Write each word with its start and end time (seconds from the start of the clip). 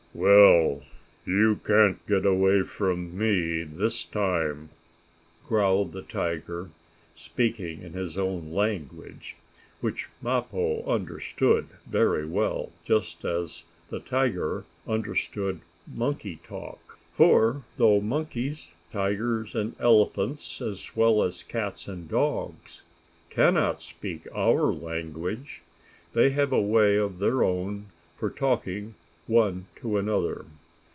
"Well, 0.13 0.83
you 1.25 1.61
can't 1.65 2.05
get 2.05 2.25
away 2.25 2.63
from 2.63 3.17
me 3.17 3.63
this 3.63 4.03
time!" 4.03 4.67
growled 5.47 5.93
the 5.93 6.01
tiger, 6.01 6.69
speaking 7.15 7.81
in 7.81 7.93
his 7.93 8.17
own 8.17 8.51
language, 8.51 9.37
which 9.79 10.09
Mappo 10.21 10.83
understood 10.85 11.67
very 11.89 12.25
well, 12.27 12.73
just 12.83 13.23
as 13.23 13.63
the 13.89 14.01
tiger 14.01 14.65
understood 14.85 15.61
the 15.87 15.97
monkey 15.97 16.39
talk. 16.45 16.99
For, 17.13 17.63
though 17.77 18.01
monkeys, 18.01 18.73
tigers 18.91 19.55
and 19.55 19.79
elephants, 19.79 20.61
as 20.61 20.93
well 20.93 21.23
as 21.23 21.41
cats 21.41 21.87
and 21.87 22.09
dogs, 22.09 22.83
cannot 23.29 23.81
speak 23.81 24.27
our 24.35 24.73
language, 24.73 25.61
they 26.11 26.31
have 26.31 26.51
a 26.51 26.61
way 26.61 26.97
of 26.97 27.19
their 27.19 27.43
own 27.45 27.85
for 28.17 28.29
talking 28.29 28.95
one 29.27 29.65
to 29.75 29.97
another. 29.97 30.43